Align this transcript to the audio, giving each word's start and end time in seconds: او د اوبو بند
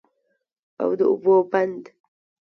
او 0.81 0.89
د 0.99 1.01
اوبو 1.09 1.35
بند 1.51 1.83